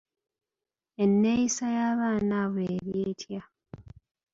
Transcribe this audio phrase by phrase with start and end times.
[1.03, 3.41] Enneeyisa y'abaana abo eri etya?